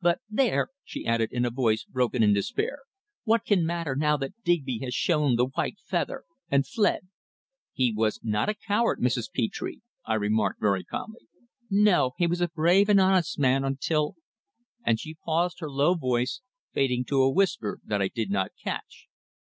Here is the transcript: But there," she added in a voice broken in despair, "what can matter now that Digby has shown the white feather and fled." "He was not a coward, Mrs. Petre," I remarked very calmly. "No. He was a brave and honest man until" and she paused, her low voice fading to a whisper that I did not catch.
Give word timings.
But 0.00 0.20
there," 0.30 0.68
she 0.82 1.04
added 1.04 1.30
in 1.30 1.44
a 1.44 1.50
voice 1.50 1.84
broken 1.84 2.22
in 2.22 2.32
despair, 2.32 2.84
"what 3.24 3.44
can 3.44 3.66
matter 3.66 3.94
now 3.94 4.16
that 4.16 4.42
Digby 4.42 4.78
has 4.82 4.94
shown 4.94 5.36
the 5.36 5.44
white 5.44 5.76
feather 5.84 6.24
and 6.50 6.66
fled." 6.66 7.08
"He 7.70 7.92
was 7.92 8.18
not 8.22 8.48
a 8.48 8.54
coward, 8.54 8.98
Mrs. 8.98 9.30
Petre," 9.30 9.80
I 10.06 10.14
remarked 10.14 10.58
very 10.58 10.84
calmly. 10.84 11.28
"No. 11.68 12.12
He 12.16 12.26
was 12.26 12.40
a 12.40 12.48
brave 12.48 12.88
and 12.88 12.98
honest 12.98 13.38
man 13.38 13.62
until" 13.62 14.16
and 14.86 14.98
she 14.98 15.18
paused, 15.22 15.60
her 15.60 15.68
low 15.70 15.94
voice 15.96 16.40
fading 16.72 17.04
to 17.08 17.20
a 17.20 17.30
whisper 17.30 17.78
that 17.84 18.00
I 18.00 18.08
did 18.08 18.30
not 18.30 18.52
catch. 18.58 19.08